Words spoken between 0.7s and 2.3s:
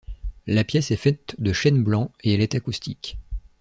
est faite de chêne blanc